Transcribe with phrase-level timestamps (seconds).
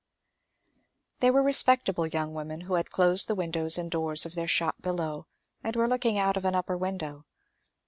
[1.19, 4.81] They were respectable young women who had closed the windows and doors of their shop
[4.81, 5.27] below,
[5.63, 7.27] and were looking out of an upper window.